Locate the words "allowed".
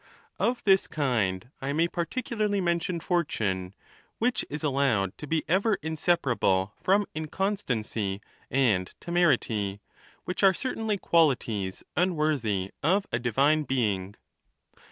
4.63-5.15